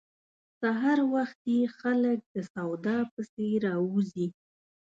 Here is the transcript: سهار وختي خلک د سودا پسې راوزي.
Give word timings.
سهار 0.59 0.99
وختي 1.13 1.57
خلک 1.79 2.19
د 2.33 2.35
سودا 2.51 2.97
پسې 3.13 3.47
راوزي. 3.65 4.27